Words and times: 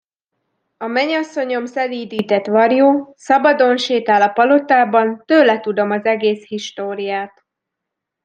A 0.77 0.87
menyasszonyom 0.87 1.65
szelídített 1.65 2.45
varjú, 2.45 3.13
szabadon 3.15 3.77
sétál 3.77 4.21
a 4.21 4.27
palotában, 4.27 5.23
tőle 5.25 5.59
tudom 5.59 5.91
az 5.91 6.05
egész 6.05 6.45
históriát. 6.47 7.43